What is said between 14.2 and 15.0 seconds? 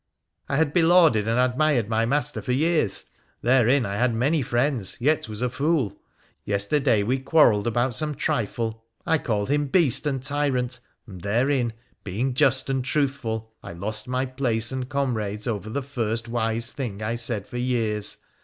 place and